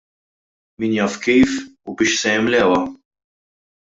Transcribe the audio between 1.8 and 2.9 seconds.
u biex se jimlewha!